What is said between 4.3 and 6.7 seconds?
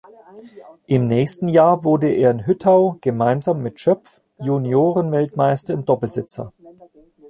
Juniorenweltmeister im Doppelsitzer.